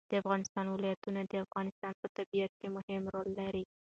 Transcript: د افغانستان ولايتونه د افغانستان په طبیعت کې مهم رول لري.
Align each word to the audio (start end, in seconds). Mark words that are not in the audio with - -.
د 0.09 0.13
افغانستان 0.21 0.65
ولايتونه 0.69 1.19
د 1.25 1.33
افغانستان 1.45 1.93
په 2.01 2.07
طبیعت 2.17 2.51
کې 2.59 2.67
مهم 2.75 3.03
رول 3.13 3.29
لري. 3.41 3.63